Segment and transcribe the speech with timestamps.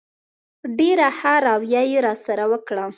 [0.77, 2.85] ډېره ښه رویه یې راسره وکړه.